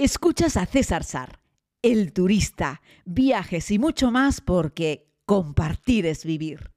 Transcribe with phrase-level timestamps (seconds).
[0.00, 1.40] Escuchas a César Sar,
[1.82, 6.70] el turista, viajes y mucho más porque compartir es vivir.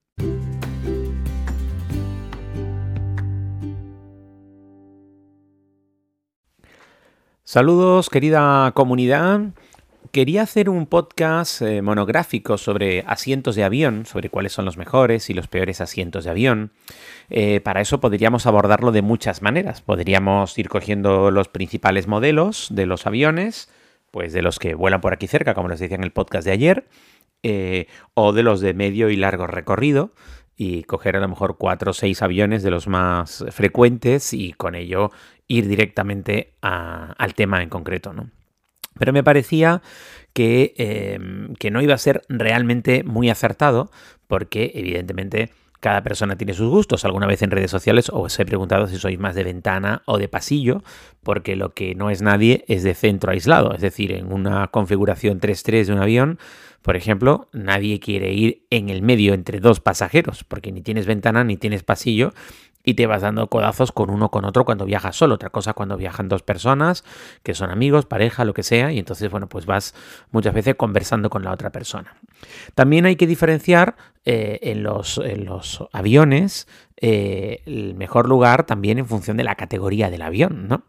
[7.43, 9.53] Saludos querida comunidad.
[10.11, 15.29] Quería hacer un podcast eh, monográfico sobre asientos de avión, sobre cuáles son los mejores
[15.29, 16.71] y los peores asientos de avión.
[17.29, 19.81] Eh, para eso podríamos abordarlo de muchas maneras.
[19.81, 23.69] Podríamos ir cogiendo los principales modelos de los aviones,
[24.11, 26.51] pues de los que vuelan por aquí cerca, como les decía en el podcast de
[26.51, 26.89] ayer,
[27.43, 30.11] eh, o de los de medio y largo recorrido
[30.57, 34.75] y coger a lo mejor cuatro o seis aviones de los más frecuentes y con
[34.75, 35.09] ello
[35.47, 38.29] ir directamente al tema en concreto, ¿no?
[39.01, 39.81] Pero me parecía
[40.31, 43.89] que, em, que no iba a ser realmente muy acertado
[44.27, 47.03] porque evidentemente cada persona tiene sus gustos.
[47.03, 50.27] Alguna vez en redes sociales os he preguntado si sois más de ventana o de
[50.27, 50.83] pasillo,
[51.23, 53.73] porque lo que no es nadie es de centro aislado.
[53.73, 56.37] Es decir, en una configuración 3-3 de un avión,
[56.83, 61.43] por ejemplo, nadie quiere ir en el medio entre dos pasajeros, porque ni tienes ventana
[61.43, 62.33] ni tienes pasillo
[62.83, 65.35] y te vas dando codazos con uno con otro cuando viajas solo.
[65.35, 67.03] Otra cosa cuando viajan dos personas,
[67.43, 69.93] que son amigos, pareja, lo que sea, y entonces, bueno, pues vas
[70.31, 72.15] muchas veces conversando con la otra persona.
[72.75, 78.99] También hay que diferenciar eh, en, los, en, los, aviones eh, el mejor lugar también
[78.99, 80.83] en función de la categoría del avión, ¿no?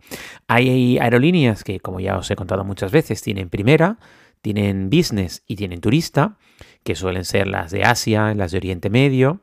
[0.49, 3.99] Hay aerolíneas que, como ya os he contado muchas veces, tienen primera,
[4.43, 6.37] tienen business y tienen turista,
[6.85, 9.41] que suelen ser las de Asia, las de Oriente Medio,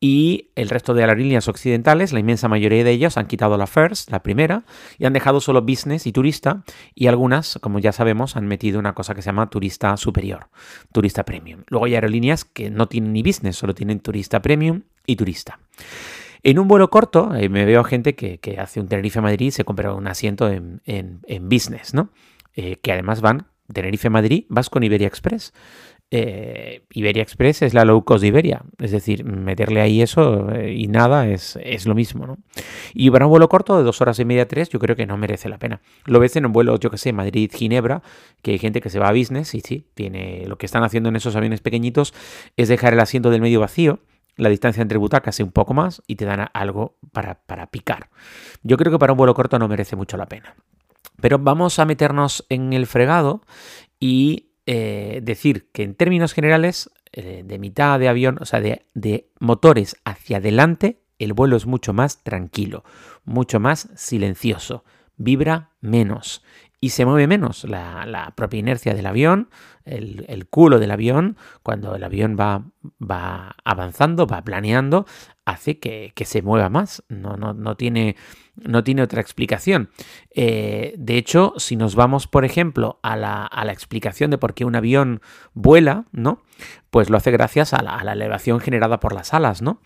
[0.00, 4.10] y el resto de aerolíneas occidentales, la inmensa mayoría de ellas han quitado la First,
[4.10, 4.64] la primera,
[4.98, 8.94] y han dejado solo Business y Turista, y algunas, como ya sabemos, han metido una
[8.94, 10.48] cosa que se llama Turista Superior,
[10.90, 11.64] Turista Premium.
[11.68, 15.60] Luego hay aerolíneas que no tienen ni Business, solo tienen Turista Premium y Turista.
[16.42, 19.92] En un vuelo corto, eh, me veo gente que, hace un Tenerife-Madrid y se compra
[19.92, 20.80] un asiento en,
[21.42, 22.08] Business, ¿no?
[22.56, 25.52] Eh, que además van Tenerife-Madrid, vas con Iberia Express.
[26.12, 30.74] Eh, Iberia Express es la low cost de Iberia, es decir, meterle ahí eso eh,
[30.74, 31.56] y nada es,
[31.86, 32.38] lo mismo, ¿no?
[32.94, 35.16] Y para un vuelo corto de dos horas y media, tres, yo creo que no
[35.16, 35.80] merece la pena.
[36.06, 38.02] Lo ves en un vuelo, yo que sé, Madrid-Ginebra,
[38.42, 41.10] que hay gente que se va a business y sí, tiene, lo que están haciendo
[41.10, 42.12] en esos aviones pequeñitos
[42.56, 44.00] es dejar el asiento del medio vacío,
[44.36, 48.08] la distancia entre butacas es un poco más y te dan algo para, para picar.
[48.64, 50.56] Yo creo que para un vuelo corto no merece mucho la pena.
[51.20, 53.42] Pero vamos a meternos en el fregado
[54.00, 59.30] y eh, decir que en términos generales, eh, de mitad de avión, o sea, de,
[59.38, 62.84] motores hacia adelante, el vuelo es mucho más tranquilo,
[63.24, 64.84] mucho más silencioso,
[65.16, 66.42] vibra menos
[66.80, 69.50] y se mueve menos la, propia inercia del avión,
[69.84, 72.64] el, culo del avión, cuando el avión va,
[72.98, 75.04] va avanzando, va planeando,
[75.44, 77.04] hace que, se mueva más.
[77.08, 78.16] No, no, no, tiene,
[78.56, 79.90] no tiene otra explicación.
[80.34, 84.54] Eh, de hecho, si nos vamos, por ejemplo, a la, a la, explicación de por
[84.54, 85.20] qué un avión
[85.54, 86.42] vuela, ¿no?
[86.90, 89.80] Pues lo hace gracias a la, elevación generada por las alas, ¿no?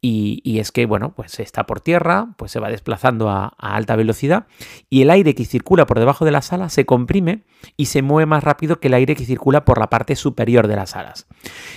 [0.00, 4.46] Y, es que, bueno, pues está por tierra, pues se va desplazando a, alta velocidad
[4.90, 7.44] y el aire que circula por debajo de las alas se comprime
[7.76, 10.76] y se mueve más rápido que el aire que circula por la parte superior de
[10.76, 11.26] las alas.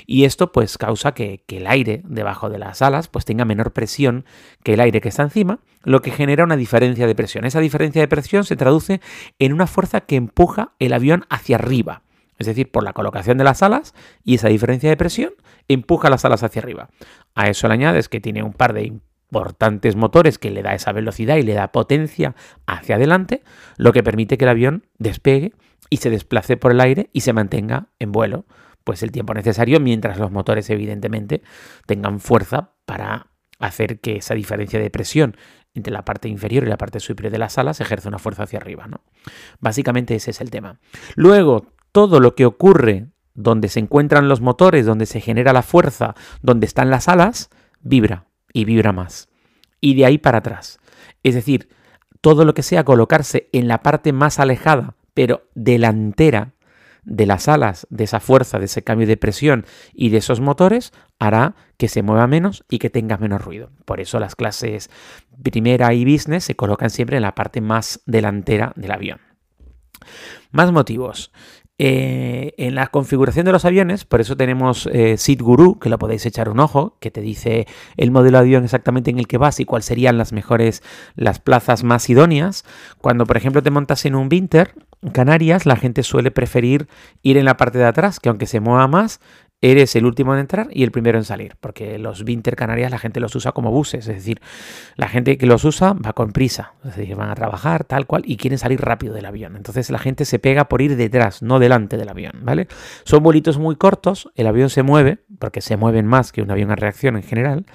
[0.05, 3.73] Y esto, pues, causa que, que el aire debajo de las alas, pues tenga menor
[3.73, 4.25] presión
[4.63, 7.45] que el aire que está encima, lo que genera una diferencia de presión.
[7.45, 9.01] Esa diferencia de presión se traduce
[9.39, 12.03] en una fuerza que empuja el avión hacia arriba.
[12.41, 13.93] Es decir, por la colocación de las alas
[14.23, 15.33] y esa diferencia de presión
[15.67, 16.89] empuja las alas hacia arriba.
[17.35, 20.91] A eso le añades que tiene un par de importantes motores que le da esa
[20.91, 22.35] velocidad y le da potencia
[22.65, 23.43] hacia adelante,
[23.77, 25.53] lo que permite que el avión despegue
[25.89, 28.45] y se desplace por el aire y se mantenga en vuelo,
[28.83, 31.43] pues el tiempo necesario mientras los motores evidentemente
[31.85, 33.27] tengan fuerza para
[33.59, 35.37] hacer que esa diferencia de presión
[35.73, 38.59] entre la parte inferior y la parte superior de las alas ejerce una fuerza hacia
[38.59, 38.87] arriba.
[38.87, 39.01] ¿no?
[39.59, 40.79] Básicamente ese es el tema.
[41.15, 46.15] Luego, todo lo que ocurre donde se encuentran los motores, donde se genera la fuerza,
[46.41, 47.49] donde están las alas,
[47.81, 49.29] vibra y vibra más.
[49.79, 50.79] Y de ahí para atrás.
[51.23, 51.69] Es decir,
[52.21, 56.53] todo lo que sea colocarse en la parte más alejada, pero delantera
[57.03, 60.93] de las alas, de esa fuerza, de ese cambio de presión y de esos motores,
[61.17, 63.71] hará que se mueva menos y que tenga menos ruido.
[63.85, 64.91] Por eso las clases
[65.41, 69.19] primera y business se colocan siempre en la parte más delantera del avión.
[70.51, 71.31] Más motivos.
[71.83, 75.97] Eh, en la configuración de los aviones, por eso tenemos eh, Seat Guru, que lo
[75.97, 77.65] podéis echar un ojo, que te dice
[77.97, 80.83] el modelo de avión exactamente en el que vas y cuáles serían las mejores,
[81.15, 82.65] las plazas más idóneas.
[82.99, 84.75] Cuando, por ejemplo, te montas en un Winter,
[85.11, 86.87] Canarias, la gente suele preferir
[87.23, 89.19] ir en la parte de atrás, que aunque se mueva más,
[89.61, 92.97] eres el último en entrar y el primero en salir, porque los Vinter Canarias la
[92.97, 94.41] gente los usa como buses, es decir,
[94.95, 98.23] la gente que los usa va con prisa, es decir, van a trabajar tal cual
[98.25, 99.55] y quieren salir rápido del avión.
[99.55, 102.67] Entonces la gente se pega por ir detrás, no delante del avión, ¿vale?
[103.03, 106.71] Son vuelitos muy cortos, el avión se mueve, porque se mueven más que un avión
[106.71, 107.65] a reacción en general,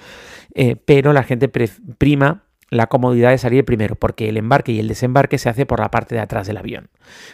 [0.53, 4.87] eh, pero la gente prima la comodidad de salir primero, porque el embarque y el
[4.87, 6.89] desembarque se hace por la parte de atrás del avión.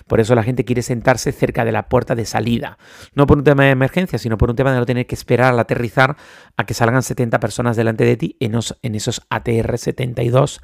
[0.08, 2.78] Por eso la gente quiere sentarse cerca de la puerta de salida,
[3.16, 5.54] no por un tema de emergencia, sino por un tema de no tener que esperar
[5.54, 6.18] al aterrizar
[6.58, 8.56] a que salgan 70 personas delante de ti en,
[8.96, 10.62] esos ATR-72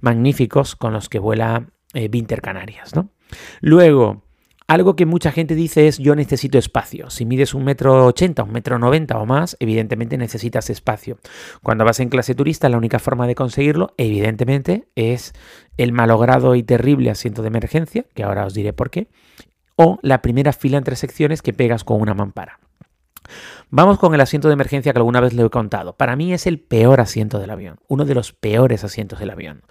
[0.00, 2.94] magníficos con los que vuela eh, Vinter Canarias.
[2.94, 3.10] ¿no?
[3.60, 4.22] Luego,
[4.72, 7.10] algo que mucha gente dice es yo necesito espacio.
[7.10, 11.18] Si mides un metro ochenta, un metro noventa o más, evidentemente necesitas espacio.
[11.62, 15.34] Cuando vas en clase turista, la única forma de conseguirlo, evidentemente, es
[15.76, 19.08] el malogrado y terrible asiento de emergencia, que ahora os diré por qué,
[19.76, 22.58] o la primera fila entre secciones que pegas con una mampara.
[23.70, 25.96] Vamos con el asiento de emergencia que alguna vez le he contado.
[25.96, 29.62] Para mí es el peor asiento del avión, uno de los peores asientos del avión.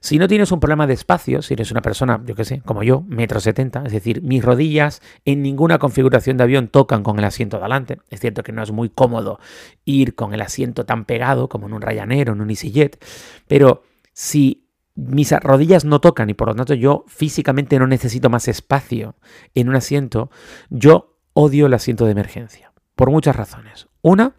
[0.00, 2.82] Si no tienes un problema de espacio, si eres una persona, yo qué sé, como
[2.82, 7.24] yo, metro setenta, es decir, mis rodillas en ninguna configuración de avión tocan con el
[7.24, 7.98] asiento de adelante.
[8.08, 9.40] Es cierto que no es muy cómodo
[9.84, 13.04] ir con el asiento tan pegado como en un Ryanair o en un EasyJet,
[13.48, 13.82] pero
[14.12, 19.16] si mis rodillas no tocan y por lo tanto yo físicamente no necesito más espacio
[19.54, 20.30] en un asiento,
[20.68, 22.69] yo odio el asiento de emergencia
[23.00, 23.88] por muchas razones.
[24.02, 24.34] Una,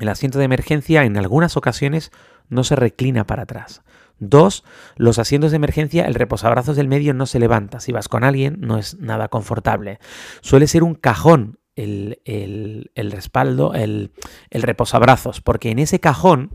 [0.00, 2.10] el asiento de emergencia en algunas ocasiones
[2.48, 3.82] no se reclina para atrás.
[4.18, 4.64] Dos,
[4.96, 7.78] los asientos de emergencia, el reposabrazos del medio no se levanta.
[7.78, 10.00] Si vas con alguien, no es nada confortable.
[10.40, 12.18] Suele ser un cajón el,
[12.96, 14.10] respaldo, el,
[14.50, 16.50] el, reposabrazos, porque en ese cajón,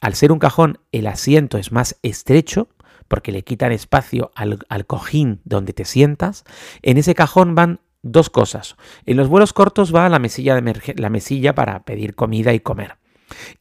[0.00, 2.68] al ser un cajón, el asiento es más estrecho,
[3.08, 6.44] porque le quitan espacio al, al cojín donde te sientas.
[6.82, 8.76] En ese cajón van dos cosas.
[9.06, 12.96] En los vuelos cortos va la mesilla, de la mesilla para pedir comida y comer.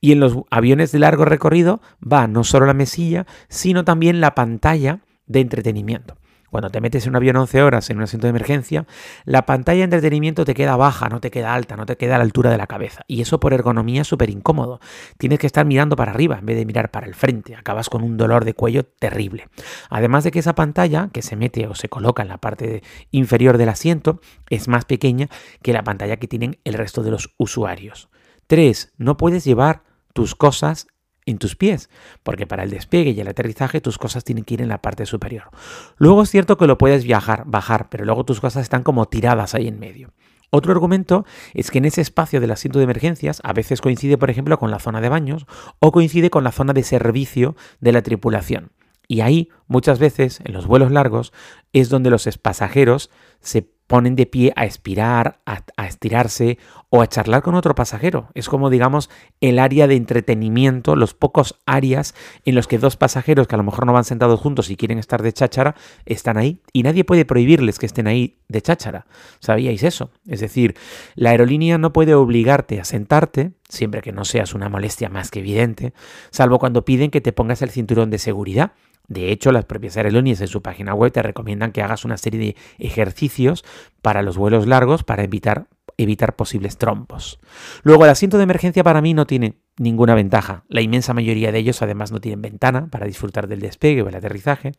[0.01, 4.35] Y en los aviones de largo recorrido va no solo la mesilla, sino también la
[4.35, 6.17] pantalla de entretenimiento.
[6.51, 8.85] Cuando te metes en un avión 11 horas en un asiento de emergencia,
[9.23, 12.17] la pantalla de entretenimiento te queda baja, no te queda alta, no te queda a
[12.17, 13.03] la altura de la cabeza.
[13.07, 14.81] Y eso por ergonomía es súper incómodo.
[15.17, 17.55] Tienes que estar mirando para arriba en vez de mirar para el frente.
[17.55, 19.47] Acabas con un dolor de cuello terrible.
[19.89, 23.57] Además de que esa pantalla que se mete o se coloca en la parte inferior
[23.57, 24.19] del asiento
[24.49, 25.29] es más pequeña
[25.63, 28.09] que la pantalla que tienen el resto de los usuarios.
[28.47, 28.91] 3.
[28.97, 29.83] No puedes llevar
[30.13, 30.87] tus cosas
[31.25, 31.89] en tus pies,
[32.23, 35.05] porque para el despegue y el aterrizaje tus cosas tienen que ir en la parte
[35.05, 35.49] superior.
[35.97, 39.55] Luego es cierto que lo puedes viajar, bajar, pero luego tus cosas están como tiradas
[39.55, 40.11] ahí en medio.
[40.53, 44.29] Otro argumento es que en ese espacio del asiento de emergencias a veces coincide, por
[44.29, 45.45] ejemplo, con la zona de baños
[45.79, 48.71] o coincide con la zona de servicio de la tripulación.
[49.07, 51.31] Y ahí, muchas veces, en los vuelos largos,
[51.73, 53.09] es donde los pasajeros
[53.39, 56.57] se ponen de pie a expirar, a, estirarse
[56.89, 58.29] o a charlar con otro pasajero.
[58.35, 59.09] Es como, digamos,
[59.41, 62.15] el área de entretenimiento, los pocos áreas
[62.45, 64.97] en los que dos pasajeros que a lo mejor no van sentados juntos y quieren
[64.97, 69.07] estar de cháchara, están ahí y nadie puede prohibirles que estén ahí de cháchara.
[69.41, 70.09] ¿Sabíais eso?
[70.25, 70.77] Es decir,
[71.15, 75.39] la aerolínea no puede obligarte a sentarte, siempre que no seas una molestia más que
[75.39, 75.93] evidente,
[76.29, 78.71] salvo cuando piden que te pongas el cinturón de seguridad
[79.11, 82.39] de hecho, las propias aerolíneas en su página web te recomiendan que hagas una serie
[82.39, 83.65] de ejercicios
[84.01, 85.67] para los vuelos largos para evitar,
[85.97, 87.37] evitar posibles trompos.
[87.83, 90.63] Luego, el asiento de emergencia para mí no tiene ninguna ventaja.
[90.69, 94.15] La inmensa mayoría de ellos además no tienen ventana para disfrutar del despegue o el
[94.15, 94.75] aterrizaje.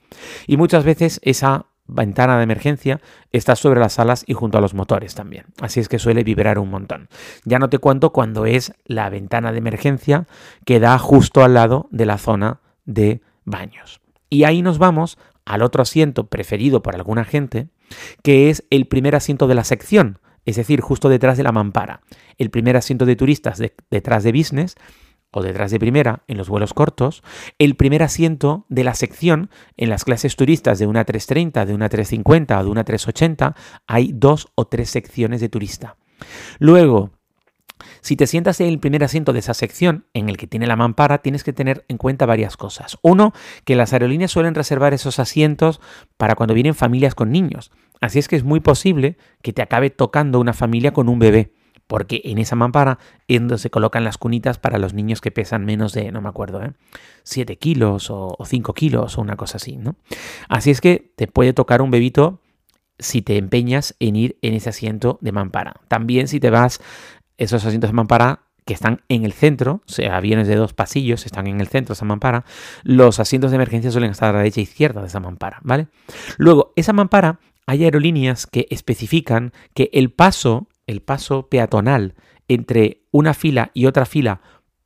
[0.47, 3.03] Y muchas veces esa ventana de emergencia
[3.33, 5.45] está sobre las alas y junto a los motores también.
[5.61, 7.11] Así es que suele vibrar un montón.
[7.45, 10.27] Ya no te cuento cuando es la ventana de emergencia
[10.65, 14.02] que da justo al lado de la zona de baños.
[14.33, 17.69] Y ahí nos vamos al otro asiento preferido por alguna gente,
[18.23, 22.01] que es el primer asiento de la sección, es decir, justo detrás de la mampara.
[22.39, 23.61] El primer asiento de turistas
[23.91, 24.77] detrás de business
[25.33, 27.23] o detrás de primera en los vuelos cortos,
[27.59, 31.91] el primer asiento de la sección en las clases turistas de una 330, de una
[31.91, 33.55] 350 o de una 380,
[33.87, 35.99] hay dos o tres secciones de turista.
[36.59, 37.11] Luego,
[38.01, 40.77] si te sientas en el primer asiento de esa sección, en el que tiene la
[40.77, 42.99] mampara, tienes que tener en cuenta varias cosas.
[43.03, 43.33] Uno,
[43.65, 45.81] que las aerolíneas suelen reservar esos asientos
[46.17, 47.71] para cuando vienen familias con niños.
[48.01, 51.53] Así es que es muy posible que te acabe tocando una familia con un bebé
[51.93, 52.99] porque en esa mampara
[53.29, 56.31] es donde se colocan las cunitas para los niños que pesan menos de, no me
[56.31, 56.73] acuerdo, ¿eh?
[57.25, 59.97] 7 kilos o, 5 kilos o una cosa así, ¿no?
[60.49, 62.41] Así es que te puede tocar un bebito
[62.99, 65.83] si te empeñas en ir en ese asiento de mampara.
[65.89, 66.81] También si te vas
[67.43, 71.27] esos asientos de mampara que están en el centro, o sea, aviones de dos pasillos
[71.27, 72.45] están en el centro de esa mampara,
[72.85, 75.89] los asientos de emergencia suelen estar a la derecha e izquierda de esa mampara, ¿vale?
[76.39, 82.15] Luego, esa mampara, hay aerolíneas que especifican que el paso, el paso peatonal
[82.49, 84.41] entre una fila y otra fila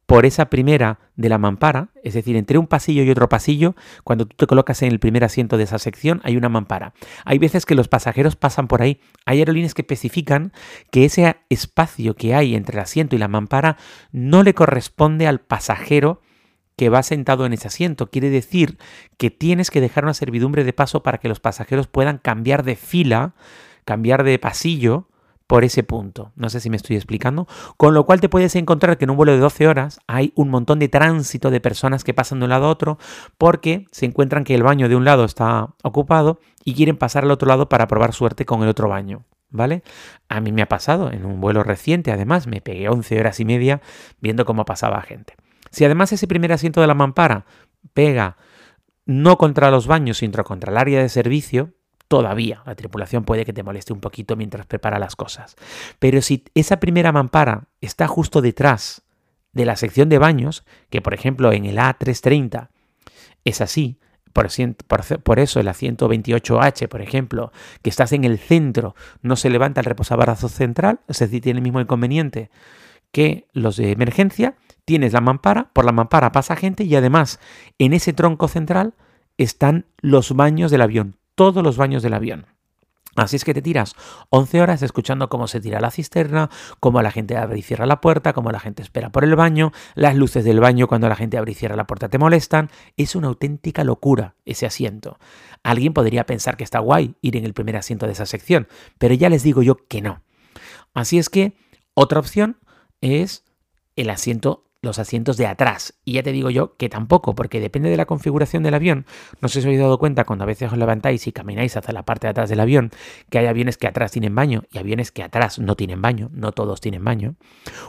[0.07, 4.27] por esa primera de la mampara, es decir, entre un pasillo y otro pasillo, cuando
[4.27, 6.95] tú te colocas en el primer asiento de esa sección, hay una mampara.
[7.25, 9.01] Hay veces que los pasajeros pasan por ahí.
[9.25, 10.53] Hay aerolíneas que especifican
[10.91, 13.77] que ese espacio que hay entre el asiento y la mampara
[14.13, 16.23] no le corresponde al pasajero
[16.77, 18.11] que va sentado en ese asiento.
[18.11, 18.79] Quiere decir
[19.17, 22.77] que tienes que dejar una servidumbre de paso para que los pasajeros puedan cambiar de
[22.77, 23.35] fila,
[23.85, 25.09] cambiar de pasillo
[25.47, 26.33] por ese punto.
[26.35, 27.47] No sé si me estoy explicando.
[27.76, 30.50] Con lo cual te puedes encontrar que en un vuelo de 12 horas hay un
[30.50, 32.99] montón de tránsito de personas que pasan de un lado a otro
[33.38, 37.31] porque se encuentran que el baño de un lado está ocupado y quieren pasar al
[37.31, 39.25] otro lado para probar suerte con el otro baño.
[39.49, 39.85] ¿Vale?
[40.29, 43.45] A mí me ha pasado en un vuelo reciente, además, me pegué 11 horas y
[43.45, 43.81] media
[44.21, 45.35] viendo cómo pasaba gente.
[45.71, 47.47] Si además ese primer asiento de la mampara
[47.95, 48.37] pega
[49.07, 51.75] no contra los baños, sino contra el área de servicio,
[52.09, 55.57] todavía la tripulación puede que te moleste un poquito mientras prepara las cosas.
[55.99, 59.03] Pero si esa primera mampara está justo detrás
[59.53, 62.69] de la sección de baños, que por ejemplo en el A330
[63.45, 63.99] es así,
[65.23, 69.81] por, eso el asiento 28H, por ejemplo, que estás en el centro, no se levanta
[69.81, 72.51] el reposabrazos central, es decir, tiene el mismo inconveniente
[73.13, 77.41] que los de emergencia, tienes la mampara, por la mampara pasa gente y además
[77.79, 78.93] en ese tronco central
[79.39, 82.47] están los baños del avión, todos los baños del avión.
[83.16, 83.95] Así es que te tiras
[84.28, 86.50] 11 horas escuchando cómo se tira la cisterna,
[86.81, 89.73] cómo la gente abre y cierra la puerta, cómo la gente espera por el baño,
[89.95, 92.71] las luces del baño cuando la gente abre y cierra la puerta te molestan.
[92.99, 95.19] Es una auténtica locura ese asiento.
[95.62, 99.14] Alguien podría pensar que está guay ir en el primer asiento de esa sección, pero
[99.14, 100.21] ya les digo yo que no.
[100.93, 101.57] Así es que
[101.95, 102.59] otra opción
[103.00, 103.45] es
[103.97, 105.95] el asiento los asientos de atrás.
[106.05, 109.05] Y ya te digo yo que tampoco, porque depende de la configuración del avión.
[109.40, 111.93] No sé si os habéis dado cuenta cuando a veces os levantáis y camináis hacia
[111.93, 112.90] la parte de atrás del avión,
[113.28, 116.31] que hay aviones que atrás tienen baño y aviones que atrás no tienen baño.
[116.33, 117.35] No todos tienen baño.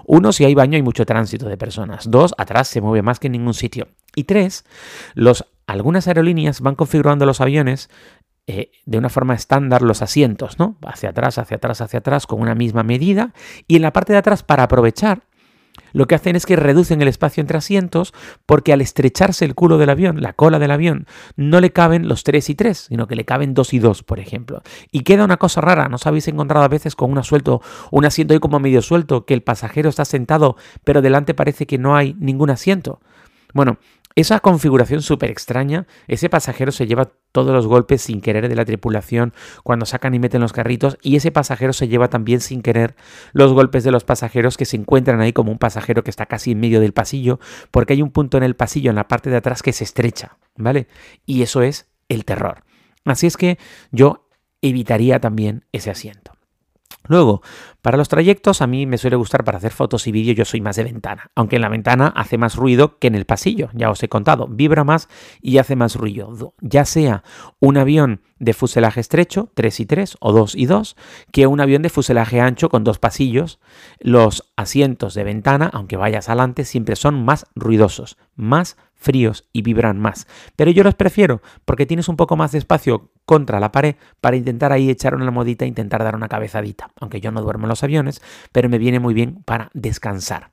[0.06, 2.10] Uno, si hay baño hay mucho tránsito de personas.
[2.10, 3.88] Dos, atrás se mueve más que en ningún sitio.
[4.16, 4.66] Y tres,
[5.13, 7.89] los, algunas aerolíneas van configurando los aviones
[8.50, 10.77] eh, de una forma estándar los asientos, ¿no?
[10.82, 13.34] Hacia atrás, hacia atrás, hacia atrás, con una misma medida.
[13.68, 15.24] Y en la parte de atrás, para aprovechar,
[15.98, 18.13] lo que hacen es que reducen el espacio entre asientos
[18.46, 22.24] porque al estrecharse el culo del avión, la cola del avión, no le caben los
[22.24, 24.62] tres y tres, sino que le caben dos y dos, por ejemplo.
[24.92, 28.36] Y queda una cosa rara, ¿nos habéis encontrado a veces con una suelto, un asiento
[28.36, 32.16] ahí como medio suelto, que el pasajero está sentado, pero delante parece que no hay
[32.20, 33.00] ningún asiento?
[33.56, 33.80] Bueno,
[34.18, 38.66] esa configuración súper extraña, ese pasajero se lleva todos los golpes sin querer de la
[38.66, 39.32] tripulación
[39.64, 42.96] cuando sacan y meten los carritos y ese pasajero se lleva también sin querer
[43.32, 46.54] los golpes de los pasajeros que se encuentran ahí como un pasajero que está casi
[46.54, 49.38] en medio del pasillo porque hay un punto en el pasillo en la parte de
[49.38, 50.88] atrás que se estrecha, ¿vale?
[51.28, 52.64] Y eso es el terror.
[53.06, 53.60] Así es que
[53.92, 54.30] yo
[54.64, 56.27] evitaría también ese asiento.
[57.08, 57.42] Luego,
[57.82, 60.62] para los trayectos a mí me suele gustar para hacer fotos y vídeos, yo soy
[60.62, 63.90] más de ventana, aunque en la ventana hace más ruido que en el pasillo, ya
[63.90, 65.08] os he contado, vibra más
[65.42, 67.24] y hace más ruido, ya sea
[67.60, 70.96] un avión de fuselaje estrecho, 3 y 3 o 2 y 2,
[71.32, 73.60] que un avión de fuselaje ancho con dos pasillos.
[74.00, 80.00] Los asientos de ventana, aunque vayas adelante, siempre son más ruidosos, más fríos y vibran
[80.00, 80.27] más.
[80.56, 84.36] Pero yo los prefiero porque tienes un poco más de espacio contra la pared para
[84.36, 86.89] intentar ahí echar una modita e intentar dar una cabezadita.
[87.00, 90.51] Aunque yo no duermo en los aviones, pero me viene muy bien para descansar.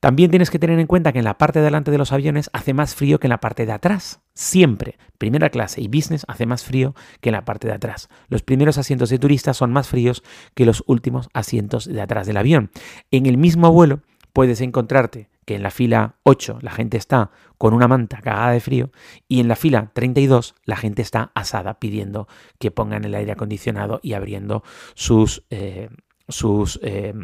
[0.00, 2.50] También tienes que tener en cuenta que en la parte de delante de los aviones
[2.52, 4.20] hace más frío que en la parte de atrás.
[4.34, 8.08] Siempre, primera clase y business hace más frío que en la parte de atrás.
[8.28, 10.24] Los primeros asientos de turistas son más fríos
[10.54, 12.72] que los últimos asientos de atrás del avión.
[13.12, 14.00] En el mismo vuelo
[14.32, 18.60] puedes encontrarte que en la fila 8 la gente está con una manta cagada de
[18.60, 18.90] frío
[19.28, 24.00] y en la fila 32 la gente está asada pidiendo que pongan el aire acondicionado
[24.02, 24.62] y abriendo
[24.94, 25.88] sus, eh,
[26.28, 27.14] sus eh,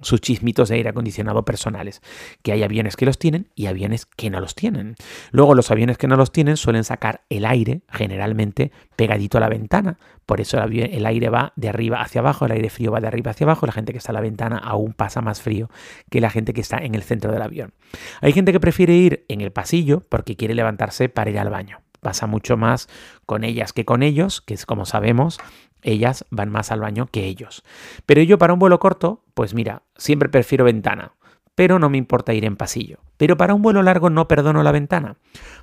[0.00, 2.02] sus chismitos de aire acondicionado personales,
[2.42, 4.96] que hay aviones que los tienen y aviones que no los tienen.
[5.30, 9.48] Luego los aviones que no los tienen suelen sacar el aire generalmente pegadito a la
[9.48, 13.08] ventana, por eso el, aire va de arriba hacia abajo, el aire frío va de
[13.08, 15.68] arriba hacia abajo, la gente que está a la ventana aún pasa más frío
[16.10, 17.74] que la gente que está en el centro del avión.
[18.20, 21.80] Hay gente que prefiere ir en el pasillo porque quiere levantarse para ir al baño
[22.04, 22.86] pasa mucho más
[23.26, 25.40] con ellas que con ellos, que es como sabemos,
[25.84, 27.62] ellas van más al baño que ellos.
[28.06, 31.12] Pero yo para un vuelo corto, pues mira, siempre prefiero ventana,
[31.54, 32.98] pero no me importa ir en pasillo.
[33.16, 35.16] Pero para un vuelo largo no perdono la ventana,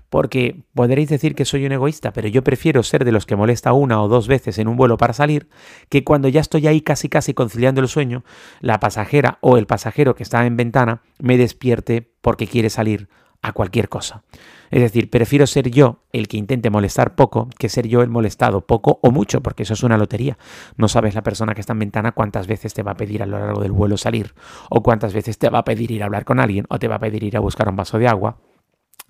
[0.10, 3.74] porque podréis decir que soy un egoísta, pero yo prefiero ser de los que molesta
[3.74, 5.50] una o dos veces en un vuelo para salir,
[5.90, 8.24] que cuando ya estoy ahí casi casi conciliando el sueño,
[8.62, 13.10] la pasajera o el pasajero que está en ventana me despierte porque quiere salir
[13.42, 14.24] a cualquier cosa.
[14.70, 18.66] Es decir, prefiero ser yo el que intente molestar poco que ser yo el molestado
[18.66, 20.38] poco o mucho, porque eso es una lotería.
[20.78, 23.26] No sabes la persona que está en ventana cuántas veces te va a pedir a
[23.26, 24.34] lo largo del vuelo salir,
[24.70, 26.96] o cuántas veces te va a pedir ir a hablar con alguien, o te va
[26.96, 28.38] a pedir ir a buscar un vaso de agua.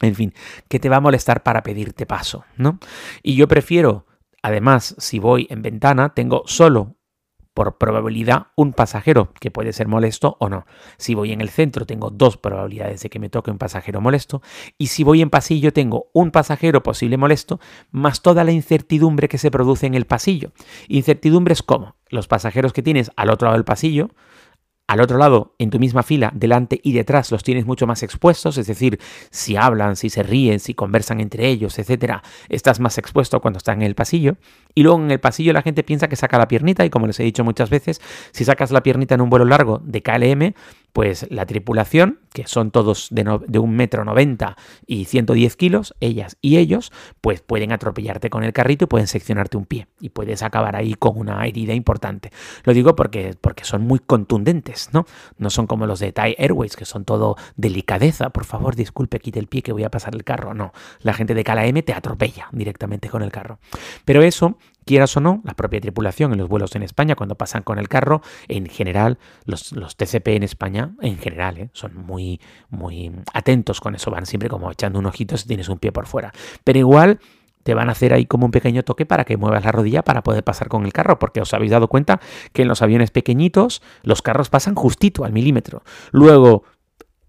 [0.01, 0.33] En fin,
[0.67, 2.79] que te va a molestar para pedirte paso, ¿no?
[3.21, 4.07] Y yo prefiero,
[4.41, 6.95] además, si voy en ventana, tengo solo
[7.53, 10.65] por probabilidad un pasajero que puede ser molesto o no.
[10.97, 14.41] Si voy en el centro tengo dos probabilidades de que me toque un pasajero molesto
[14.77, 17.59] y si voy en pasillo tengo un pasajero posible molesto
[17.91, 20.51] más toda la incertidumbre que se produce en el pasillo.
[20.87, 24.09] Incertidumbres como los pasajeros que tienes al otro lado del pasillo,
[24.91, 28.57] al otro lado, en tu misma fila, delante y detrás, los tienes mucho más expuestos,
[28.57, 33.39] es decir, si hablan, si se ríen, si conversan entre ellos, etcétera, estás más expuesto
[33.39, 34.35] cuando estás en el pasillo.
[34.75, 37.17] Y luego en el pasillo la gente piensa que saca la piernita, y como les
[37.21, 38.01] he dicho muchas veces,
[38.33, 40.55] si sacas la piernita en un vuelo largo de KLM,
[40.93, 46.37] pues la tripulación, que son todos de, de un metro noventa y 110 kilos, ellas
[46.41, 50.43] y ellos, pues pueden atropellarte con el carrito y pueden seccionarte un pie y puedes
[50.43, 52.31] acabar ahí con una herida importante.
[52.63, 55.05] Lo digo porque, porque son muy contundentes, ¿no?
[55.37, 58.29] No son como los de Thai Airways, que son todo delicadeza.
[58.29, 60.53] Por favor, disculpe, quite el pie que voy a pasar el carro.
[60.53, 63.59] No, la gente de KLM te atropella directamente con el carro.
[64.05, 67.63] Pero eso quieras o no, la propia tripulación en los vuelos en España, cuando pasan
[67.63, 71.69] con el carro, en general, los, los TCP en España, en general, ¿eh?
[71.73, 75.77] son muy, muy atentos con eso, van siempre como echando un ojito si tienes un
[75.77, 76.31] pie por fuera.
[76.63, 77.19] Pero igual
[77.63, 80.23] te van a hacer ahí como un pequeño toque para que muevas la rodilla para
[80.23, 82.19] poder pasar con el carro, porque os habéis dado cuenta
[82.53, 85.83] que en los aviones pequeñitos los carros pasan justito al milímetro.
[86.11, 86.63] Luego,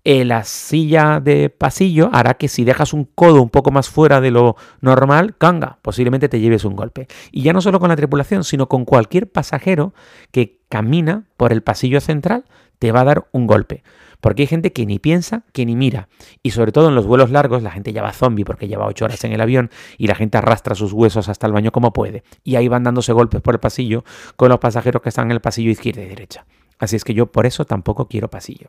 [0.05, 4.21] eh, la silla de pasillo hará que si dejas un codo un poco más fuera
[4.21, 7.07] de lo normal, canga, posiblemente te lleves un golpe.
[7.31, 9.95] Y ya no solo con la tripulación, sino con cualquier pasajero
[10.33, 12.45] que camina por el pasillo central,
[12.79, 13.85] te va a dar un golpe.
[14.21, 16.09] Porque hay gente que ni piensa, que ni mira.
[16.45, 19.05] Y sobre todo en los vuelos largos, la gente ya va zombie porque lleva ocho
[19.05, 22.23] horas en el avión y la gente arrastra sus huesos hasta el baño como puede.
[22.45, 24.05] Y ahí van dándose golpes por el pasillo
[24.37, 26.47] con los pasajeros que están en el pasillo izquierda y derecha.
[26.79, 28.69] Así es que yo por eso tampoco quiero pasillo.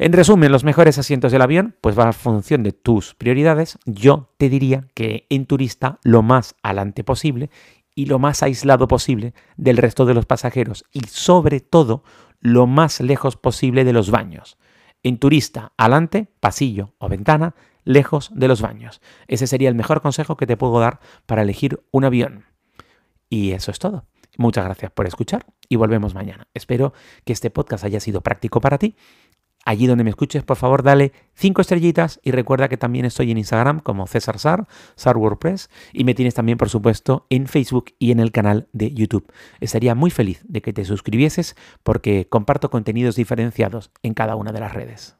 [0.00, 3.78] En resumen, los mejores asientos del avión, pues va a función de tus prioridades.
[3.84, 7.50] Yo te diría que en turista lo más adelante posible
[7.94, 12.02] y lo más aislado posible del resto de los pasajeros y sobre todo
[12.40, 14.56] lo más lejos posible de los baños.
[15.02, 19.02] En turista, adelante, pasillo o ventana, lejos de los baños.
[19.28, 22.46] Ese sería el mejor consejo que te puedo dar para elegir un avión.
[23.28, 24.06] Y eso es todo.
[24.38, 26.48] Muchas gracias por escuchar y volvemos mañana.
[26.54, 26.94] Espero
[27.26, 28.96] que este podcast haya sido práctico para ti
[29.64, 33.38] allí donde me escuches, por favor, dale cinco estrellitas y recuerda que también estoy en
[33.38, 38.10] Instagram como César Sar, Sar WordPress, y me tienes también, por supuesto, en Facebook y
[38.10, 39.30] en el canal de YouTube.
[39.60, 44.60] Estaría muy feliz de que te suscribieses porque comparto contenidos diferenciados en cada una de
[44.60, 45.19] las redes.